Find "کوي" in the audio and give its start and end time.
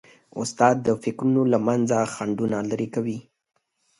2.95-3.19